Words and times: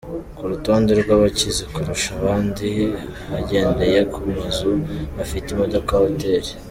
ku 0.35 0.43
rutonde 0.51 0.91
rwabakize 1.01 1.63
kurusha 1.73 2.09
abandi 2.19 2.67
bagendeye 3.31 3.99
ku 4.13 4.19
mazu 4.33 4.69
bafite, 5.17 5.47
imodoka, 5.51 5.91
hoteli. 6.03 6.49